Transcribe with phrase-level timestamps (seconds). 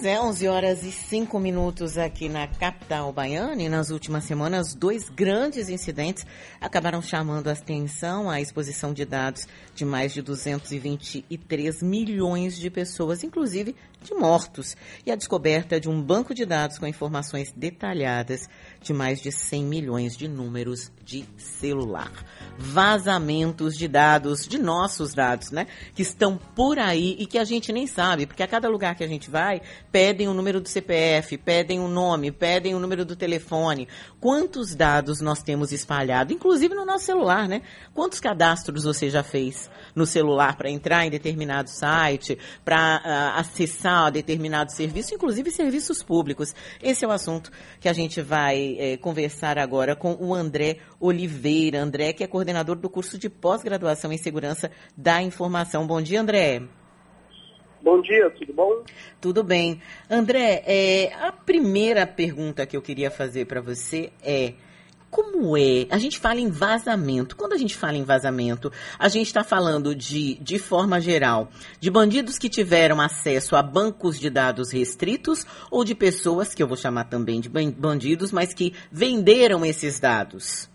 [0.00, 4.72] Pois é, 11 horas e 5 minutos aqui na capital baiana e nas últimas semanas
[4.72, 6.24] dois grandes incidentes
[6.60, 13.24] acabaram chamando a atenção a exposição de dados de mais de 223 milhões de pessoas,
[13.24, 18.48] inclusive de mortos, e a descoberta de um banco de dados com informações detalhadas
[18.80, 22.12] de mais de 100 milhões de números de celular.
[22.56, 25.66] Vazamentos de dados, de nossos dados, né?
[25.94, 29.04] Que estão por aí e que a gente nem sabe, porque a cada lugar que
[29.04, 29.60] a gente vai,
[29.90, 33.88] pedem o número do CPF, pedem o nome, pedem o número do telefone.
[34.20, 37.62] Quantos dados nós temos espalhado, inclusive no nosso celular, né?
[37.94, 43.87] Quantos cadastros você já fez no celular para entrar em determinado site, para uh, acessar
[44.10, 46.54] determinado serviço, inclusive serviços públicos?
[46.82, 51.80] Esse é o assunto que a gente vai eh, conversar agora com o André Oliveira.
[51.80, 55.86] André, que é coordenador do curso de pós-graduação em segurança da informação.
[55.86, 56.62] Bom dia, André.
[57.82, 58.84] Bom dia, tudo bom?
[59.20, 59.80] Tudo bem.
[60.10, 64.54] André, é, a primeira pergunta que eu queria fazer para você é.
[65.10, 65.86] Como é?
[65.90, 67.36] A gente fala em vazamento.
[67.36, 71.48] Quando a gente fala em vazamento, a gente está falando de, de forma geral,
[71.80, 76.68] de bandidos que tiveram acesso a bancos de dados restritos ou de pessoas, que eu
[76.68, 80.70] vou chamar também de bandidos, mas que venderam esses dados?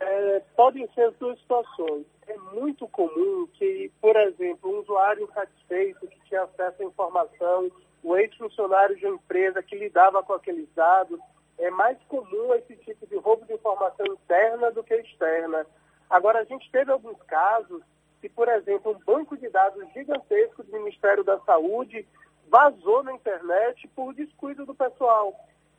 [0.00, 6.06] É, podem ser as duas situações é muito comum que, por exemplo, um usuário insatisfeito
[6.06, 7.70] que tinha acesso à informação,
[8.02, 11.18] o ex-funcionário de uma empresa que lidava com aqueles dados,
[11.60, 15.66] é mais comum esse tipo de roubo de informação interna do que externa.
[16.08, 17.82] Agora, a gente teve alguns casos
[18.20, 22.06] que, por exemplo, um banco de dados gigantesco do Ministério da Saúde
[22.48, 25.34] vazou na internet por descuido do pessoal.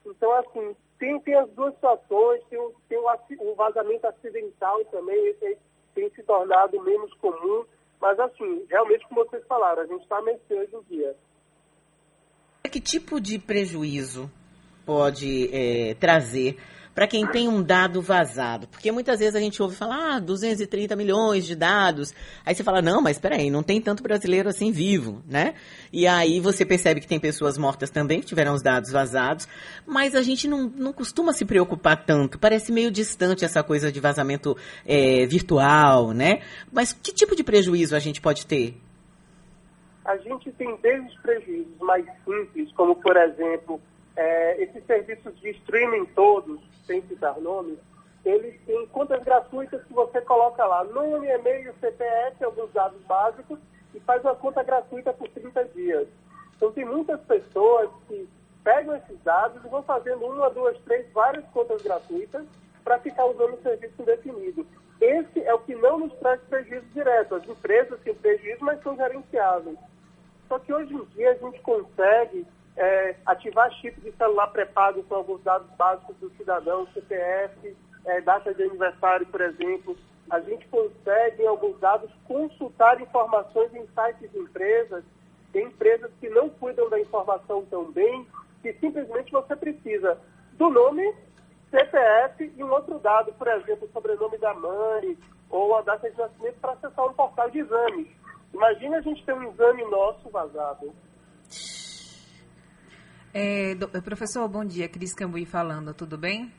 [0.05, 5.57] Então, assim, tem, tem as duas situações, tem, tem o, o vazamento acidental também, aí
[5.93, 7.65] tem se tornado menos comum,
[7.99, 11.15] mas assim, realmente como vocês falaram, a gente está a mercê do dia.
[12.71, 14.31] Que tipo de prejuízo
[14.91, 16.57] pode é, trazer
[16.93, 18.67] para quem tem um dado vazado.
[18.67, 22.13] Porque muitas vezes a gente ouve falar, ah, 230 milhões de dados.
[22.45, 25.53] Aí você fala, não, mas espera aí, não tem tanto brasileiro assim vivo, né?
[25.93, 29.47] E aí você percebe que tem pessoas mortas também que tiveram os dados vazados,
[29.87, 32.37] mas a gente não, não costuma se preocupar tanto.
[32.37, 36.41] Parece meio distante essa coisa de vazamento é, virtual, né?
[36.69, 38.75] Mas que tipo de prejuízo a gente pode ter?
[40.03, 43.79] A gente tem desde prejuízos mais simples, como por exemplo,
[44.15, 47.77] é, esses serviços de streaming todos, sem citar nomes,
[48.23, 53.59] eles têm contas gratuitas que você coloca lá nome, e-mail, CPF, alguns dados básicos
[53.93, 56.07] e faz uma conta gratuita por 30 dias.
[56.55, 58.29] Então tem muitas pessoas que
[58.63, 62.45] pegam esses dados e vão fazendo uma, duas, três, várias contas gratuitas
[62.83, 64.65] para ficar usando o serviço indefinido.
[64.99, 67.35] Esse é o que não nos traz prejuízo direto.
[67.35, 69.77] As empresas têm prejuízo, mas são gerenciáveis.
[70.47, 72.45] Só que hoje em dia a gente consegue
[72.77, 78.53] é, ativar chip de celular pré-pago com alguns dados básicos do cidadão, CPF, é, data
[78.53, 79.97] de aniversário, por exemplo.
[80.29, 85.03] A gente consegue, em alguns dados, consultar informações em sites de empresas,
[85.53, 88.25] empresas que não cuidam da informação tão bem,
[88.61, 90.17] que simplesmente você precisa
[90.53, 91.13] do nome,
[91.69, 95.17] CPF e um outro dado, por exemplo, o sobrenome da mãe
[95.49, 98.07] ou a data de nascimento para acessar um portal de exames.
[98.53, 100.93] Imagina a gente ter um exame nosso vazado.
[103.33, 104.89] É, do, professor, bom dia.
[104.89, 106.51] Cris Cambuí falando, tudo bem?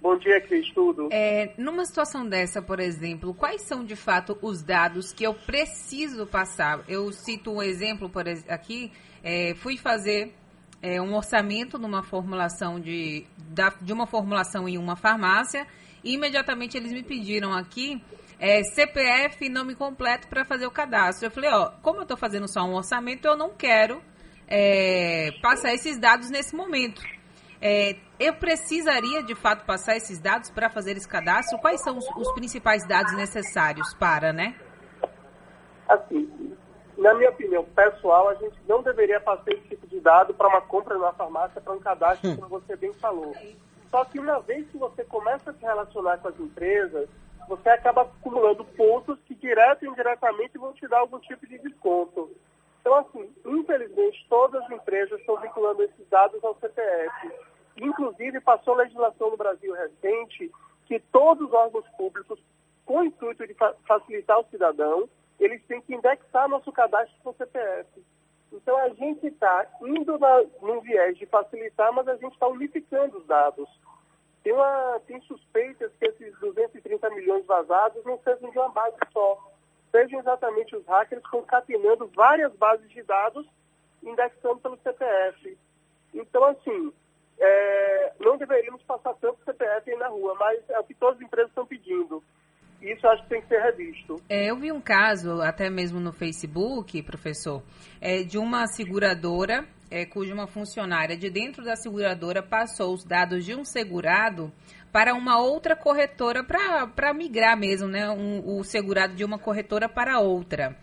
[0.00, 1.08] Bom dia, Cris, tudo.
[1.12, 6.26] É, numa situação dessa, por exemplo, quais são de fato os dados que eu preciso
[6.26, 6.82] passar?
[6.88, 8.90] Eu cito um exemplo por aqui,
[9.22, 10.34] é, fui fazer
[10.82, 15.66] é, um orçamento numa formulação de, da, de uma formulação em uma farmácia
[16.02, 18.02] e imediatamente eles me pediram aqui
[18.40, 21.26] é, CPF e nome completo para fazer o cadastro.
[21.26, 24.02] Eu falei, ó, como eu estou fazendo só um orçamento, eu não quero
[24.54, 27.02] é, passar esses dados nesse momento.
[27.60, 31.58] É, eu precisaria, de fato, passar esses dados para fazer esse cadastro?
[31.58, 34.54] Quais são os, os, principais dados necessários para, né?
[35.88, 36.54] Assim,
[36.98, 40.60] na minha opinião pessoal, a gente não deveria passar esse tipo de dado para uma
[40.60, 42.36] compra na farmácia, para um cadastro, hum.
[42.36, 43.34] como você bem falou.
[43.90, 47.08] Só que uma vez que você começa a se relacionar com as empresas,
[47.48, 52.30] você acaba acumulando pontos que direto e indiretamente vão te dar algum tipo de desconto.
[52.82, 57.30] Então, assim, infelizmente, todas as empresas estão vinculando esses dados ao CPF.
[57.76, 60.50] Inclusive, passou legislação no Brasil recente
[60.86, 62.40] que todos os órgãos públicos,
[62.84, 63.54] com o intuito de
[63.86, 65.08] facilitar o cidadão,
[65.38, 68.04] eles têm que indexar nosso cadastro com o CPF.
[68.52, 73.18] Então, a gente está indo na, num viés de facilitar, mas a gente está unificando
[73.18, 73.68] os dados.
[74.42, 79.51] Tem, uma, tem suspeitas que esses 230 milhões vazados não sejam de uma base só
[79.92, 83.46] sejam exatamente os hackers concatenando várias bases de dados
[84.02, 85.56] indexando pelo CPF.
[86.12, 86.92] Então, assim,
[87.38, 91.22] é, não deveríamos passar tanto CPF aí na rua, mas é o que todas as
[91.22, 92.22] empresas estão pedindo.
[92.82, 94.20] Isso acho que tem que ser revisto.
[94.28, 97.62] É, eu vi um caso, até mesmo no Facebook, professor,
[98.00, 103.44] é, de uma seguradora é, cuja uma funcionária de dentro da seguradora passou os dados
[103.44, 104.50] de um segurado
[104.90, 108.08] para uma outra corretora para migrar mesmo, né?
[108.10, 110.76] Um, o segurado de uma corretora para outra.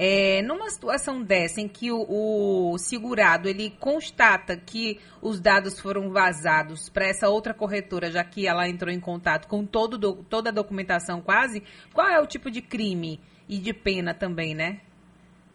[0.00, 6.10] É, numa situação dessa em que o, o, segurado ele constata que os dados foram
[6.10, 10.50] vazados para essa outra corretora, já que ela entrou em contato com todo do, toda
[10.50, 14.80] a documentação quase, qual é o tipo de crime e de pena também, né?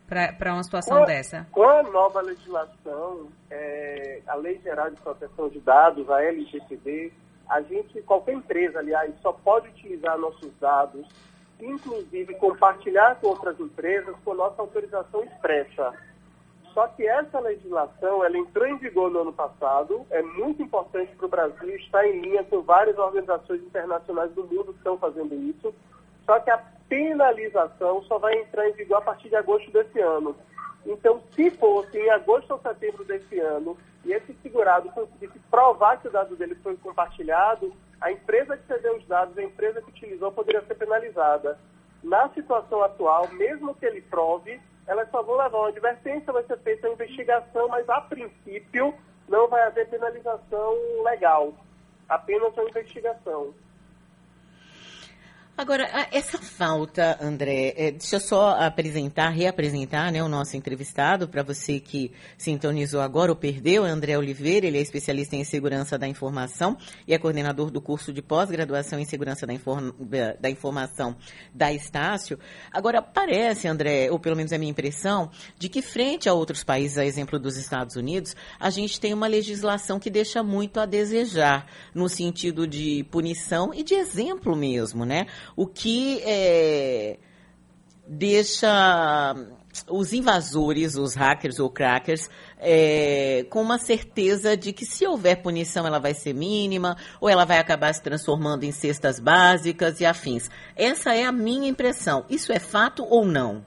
[0.10, 1.48] Para uma situação com a, dessa?
[1.50, 7.14] Com a nova legislação, é, a Lei Geral de Proteção de Dados, a LGPD,
[7.50, 11.08] a gente, qualquer empresa, aliás, só pode utilizar nossos dados
[11.66, 15.94] inclusive compartilhar com outras empresas com nossa autorização expressa.
[16.74, 21.26] Só que essa legislação, ela entrou em vigor no ano passado, é muito importante para
[21.26, 25.74] o Brasil, está em linha com várias organizações internacionais do mundo que estão fazendo isso,
[26.26, 26.58] só que a
[26.90, 30.36] penalização só vai entrar em vigor a partir de agosto desse ano.
[30.86, 36.08] Então, se fosse em agosto ou setembro desse ano, e esse segurado conseguisse provar que
[36.08, 40.32] o dado dele foi compartilhado, a empresa que cedeu os dados, a empresa que utilizou,
[40.32, 41.58] poderia ser penalizada.
[42.04, 46.58] Na situação atual, mesmo que ele prove, elas só vão levar uma advertência, vai ser
[46.60, 48.94] feita uma investigação, mas a princípio
[49.30, 51.54] não vai haver penalização legal,
[52.10, 53.54] apenas uma investigação.
[55.56, 61.44] Agora, essa falta, André, é, deixa eu só apresentar, reapresentar né, o nosso entrevistado, para
[61.44, 66.08] você que sintonizou agora ou perdeu, é André Oliveira, ele é especialista em segurança da
[66.08, 66.76] informação
[67.08, 69.92] e é coordenador do curso de pós-graduação em segurança da, inform
[70.40, 71.16] da informação
[71.54, 72.40] da Estácio.
[72.72, 75.30] Agora, parece, André, ou pelo menos é a minha impressão,
[75.60, 79.28] de que frente a outros países, a exemplo dos Estados Unidos, a gente tem uma
[79.28, 85.28] legislação que deixa muito a desejar, no sentido de punição e de exemplo mesmo, né?
[85.56, 87.18] O que é,
[88.08, 89.36] deixa
[89.90, 92.30] os invasores, os hackers ou crackers,
[92.60, 97.46] é, com uma certeza de que se houver punição ela vai ser mínima ou ela
[97.46, 100.50] vai acabar se transformando em cestas básicas e afins.
[100.76, 102.26] Essa é a minha impressão.
[102.30, 103.66] Isso é fato ou não?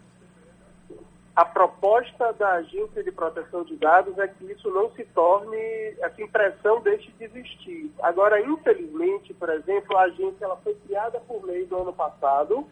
[1.37, 5.59] A proposta da Agência de Proteção de Dados é que isso não se torne,
[6.00, 7.93] essa impressão deixe de existir.
[8.03, 12.67] Agora, infelizmente, por exemplo, a agência ela foi criada por lei do ano passado,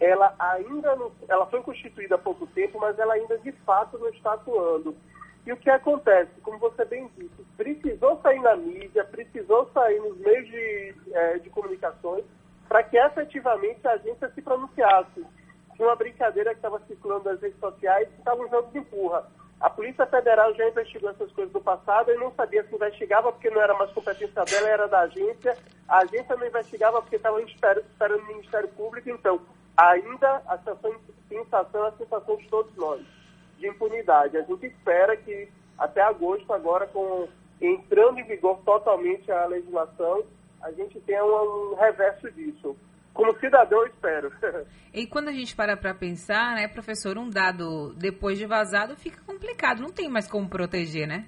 [0.00, 4.08] ela ainda não, ela foi constituída há pouco tempo, mas ela ainda de fato não
[4.08, 4.96] está atuando.
[5.46, 6.30] E o que acontece?
[6.42, 11.50] Como você bem disse, precisou sair na mídia, precisou sair nos meios de, é, de
[11.50, 12.24] comunicações
[12.66, 15.26] para que efetivamente a agência se pronunciasse
[15.78, 19.26] uma brincadeira que estava circulando nas redes sociais que estava um jogo de empurra.
[19.60, 23.50] A Polícia Federal já investigou essas coisas no passado e não sabia se investigava porque
[23.50, 25.56] não era mais competência dela, era da agência.
[25.88, 29.10] A agência não investigava porque estava esperando, esperando o Ministério Público.
[29.10, 29.40] Então,
[29.76, 33.02] ainda a sensação é a sensação de todos nós,
[33.58, 34.36] de impunidade.
[34.36, 37.28] A gente espera que até agosto, agora, com
[37.60, 40.24] entrando em vigor totalmente a legislação,
[40.62, 42.76] a gente tenha um, um reverso disso
[43.18, 44.32] como cidadão, espero.
[44.94, 49.20] E quando a gente para para pensar, né, professor, um dado depois de vazado fica
[49.26, 51.26] complicado, não tem mais como proteger, né?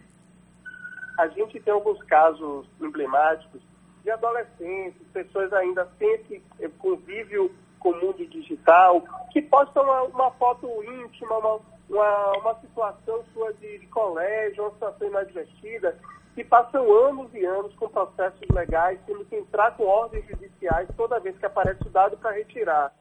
[1.19, 3.61] A gente tem alguns casos emblemáticos
[4.03, 6.43] de adolescentes, pessoas ainda sem esse
[6.79, 13.23] convívio com o mundo digital, que postam uma, uma foto íntima, uma, uma, uma situação
[13.35, 15.99] sua de, de colégio, uma situação inadvertida,
[16.35, 20.50] que passam anos e anos com processos legais, tendo que entrar com ordens judiciais
[20.97, 22.93] toda vez que aparece o dado para retirar.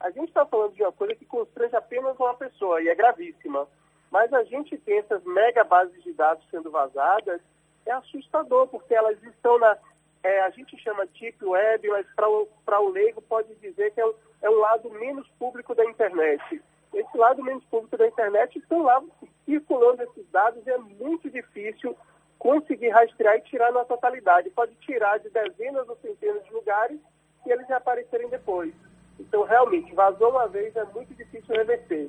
[0.00, 3.66] A gente está falando de uma coisa que constrange apenas uma pessoa, e é gravíssima.
[4.10, 7.40] Mas a gente tem essas mega bases de dados sendo vazadas,
[7.84, 9.76] é assustador, porque elas estão na.
[10.22, 14.10] É, a gente chama Deep Web, mas para o leigo pode dizer que é,
[14.42, 16.62] é um lado menos público da internet.
[16.92, 19.02] Esse lado menos público da internet estão lá
[19.44, 21.96] circulando esses dados e é muito difícil
[22.38, 24.50] conseguir rastrear e tirar na totalidade.
[24.50, 26.98] Pode tirar de dezenas ou centenas de lugares
[27.46, 28.72] e eles reaparecerem depois.
[29.18, 32.08] Então, realmente, vazou uma vez, é muito difícil reverter.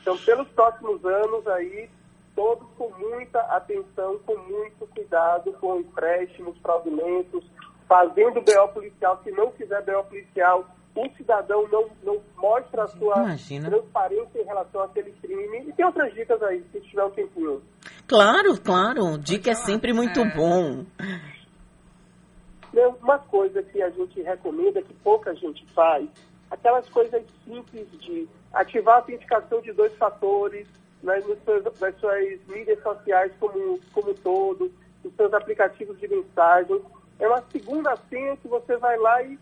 [0.00, 1.88] Então, pelos próximos anos aí,
[2.34, 7.44] todos com muita atenção, com muito cuidado, com empréstimos fraudulentos,
[7.86, 9.20] fazendo BO policial.
[9.22, 13.70] Se não fizer BO policial, o cidadão não, não mostra a sua Imagina.
[13.70, 15.68] transparência em relação àquele crime.
[15.68, 17.62] E tem outras dicas aí, se tiver um tempinho.
[18.06, 19.18] Claro, claro.
[19.18, 20.34] Dica é sempre muito é.
[20.34, 20.84] bom.
[23.02, 26.08] Uma coisa que a gente recomenda, que pouca gente faz,
[26.50, 30.66] aquelas coisas simples de ativar a autenticação de dois fatores,
[31.02, 34.70] nas, suas, nas suas mídias sociais como, como um todo,
[35.02, 36.80] nos seus aplicativos de mensagem.
[37.18, 39.38] É uma segunda senha que você vai lá e,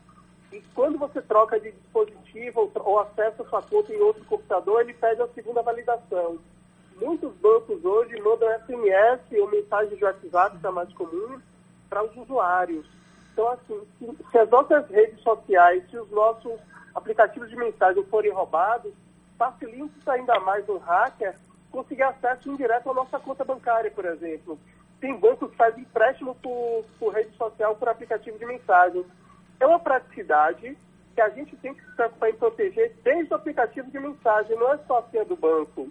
[0.53, 4.95] e quando você troca de dispositivo ou, ou acessa sua conta em outro computador, ele
[4.95, 6.39] pede a segunda validação.
[7.01, 11.41] Muitos bancos hoje mandam SMS ou mensagem de WhatsApp, que é mais comum,
[11.89, 12.87] para os usuários.
[13.33, 16.59] Então, assim, se, se as nossas redes sociais, se os nossos
[16.95, 18.93] aplicativos de mensagem forem roubados,
[19.39, 21.37] facilita ainda mais um hacker
[21.71, 24.59] conseguir acesso indireto à nossa conta bancária, por exemplo.
[25.01, 29.05] Tem banco que faz empréstimo por, por rede social, por aplicativo de mensagem.
[29.61, 30.77] É uma praticidade
[31.15, 34.73] que a gente tem que se preocupar em proteger desde o aplicativo de mensagem, não
[34.73, 35.89] é só a senha do banco.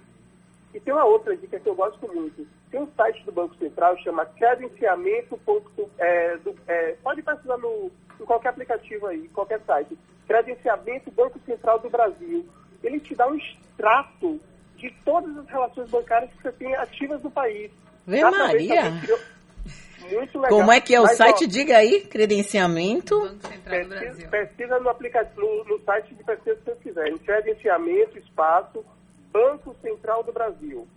[0.74, 2.48] E tem uma outra dica que eu gosto muito.
[2.70, 5.40] Tem um site do Banco Central, chama credenciamento.
[5.98, 9.98] É, é, pode pesquisar no, em qualquer aplicativo aí, qualquer site.
[10.28, 12.46] Credenciamento Banco Central do Brasil.
[12.84, 14.40] Ele te dá um extrato
[14.76, 17.72] de todas as relações bancárias que você tem ativas no país.
[18.06, 18.84] Vê Maria!
[20.12, 20.58] Muito legal.
[20.58, 21.46] Como é que é o Mas, site?
[21.46, 23.20] Ó, Diga aí, credenciamento.
[23.20, 24.30] Banco Central do Brasil.
[24.30, 27.18] Pesquisa no, aplicativo, no, no site de pesquisa que vocês quiserem.
[27.18, 28.86] Credenciamento, espaço,
[29.32, 30.88] Banco Central do Brasil.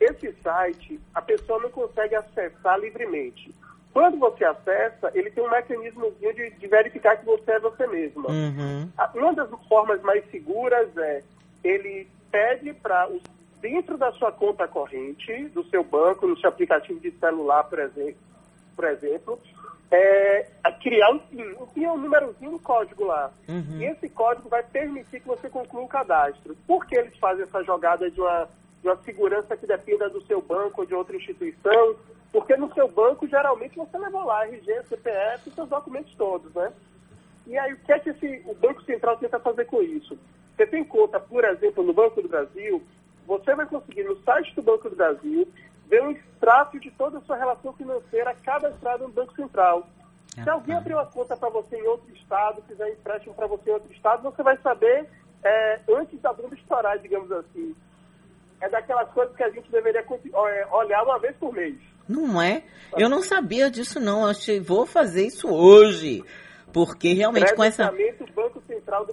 [0.00, 3.54] Esse site, a pessoa não consegue acessar livremente.
[3.92, 8.30] Quando você acessa, ele tem um mecanismo de, de verificar que você é você mesma.
[8.30, 8.88] Uhum.
[9.14, 11.22] Uma das formas mais seguras é
[11.62, 13.08] ele pede para
[13.60, 18.16] dentro da sua conta corrente, do seu banco, no seu aplicativo de celular, por exemplo,
[18.74, 19.40] por exemplo
[19.90, 20.46] é,
[20.80, 21.52] criar um PIN.
[21.58, 23.32] O PIN é um númerozinho, um código lá.
[23.48, 23.78] Uhum.
[23.80, 26.56] E esse código vai permitir que você conclua um cadastro.
[26.66, 28.48] Por que eles fazem essa jogada de uma,
[28.80, 31.96] de uma segurança que dependa do seu banco ou de outra instituição?
[32.32, 36.72] Porque no seu banco, geralmente, você leva lá RG, CPF seus documentos todos, né?
[37.46, 40.16] E aí, o que é que esse, o Banco Central tenta fazer com isso?
[40.54, 42.80] Você tem conta, por exemplo, no Banco do Brasil,
[43.26, 45.48] você vai conseguir no site do Banco do Brasil
[45.88, 49.86] ver um extrato de toda a sua relação financeira cadastrada no Banco Central.
[50.34, 50.80] Se ah, alguém tá.
[50.80, 53.92] abrir uma conta para você em outro estado, fizer um empréstimo para você em outro
[53.92, 55.08] estado, você vai saber
[55.42, 57.74] é, antes da bomba estourar, digamos assim.
[58.60, 61.76] É daquelas coisas que a gente deveria é, olhar uma vez por mês.
[62.08, 62.62] Não é?
[62.96, 64.22] Eu não sabia disso, não.
[64.22, 66.22] Eu achei, vou fazer isso hoje.
[66.72, 67.92] Porque realmente com essa.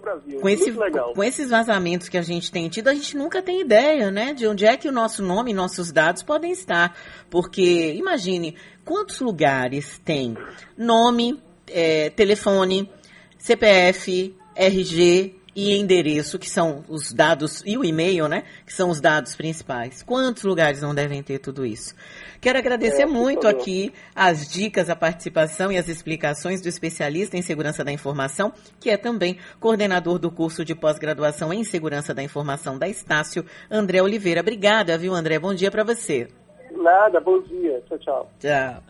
[0.07, 0.39] Brasil.
[0.39, 0.71] Com, esse,
[1.13, 4.33] com esses vazamentos que a gente tem tido, a gente nunca tem ideia, né?
[4.33, 6.97] De onde é que o nosso nome e nossos dados podem estar.
[7.29, 10.37] Porque, imagine, quantos lugares tem
[10.77, 12.89] nome, é, telefone,
[13.37, 18.43] CPF, RG, e endereço, que são os dados, e o e-mail, né?
[18.63, 20.03] Que são os dados principais.
[20.03, 21.95] Quantos lugares não devem ter tudo isso?
[22.39, 27.41] Quero agradecer é, muito aqui as dicas, a participação e as explicações do especialista em
[27.41, 32.77] segurança da informação, que é também coordenador do curso de pós-graduação em segurança da informação
[32.77, 34.41] da Estácio, André Oliveira.
[34.41, 35.39] Obrigada, viu, André?
[35.39, 36.27] Bom dia para você.
[36.71, 37.81] Nada, bom dia.
[37.87, 38.31] Tchau, tchau.
[38.39, 38.83] Tchau.